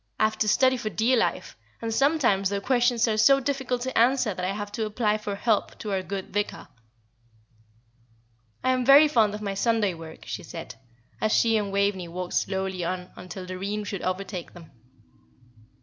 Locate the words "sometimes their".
1.93-2.59